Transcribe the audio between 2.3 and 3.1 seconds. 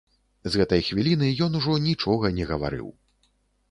не гаварыў.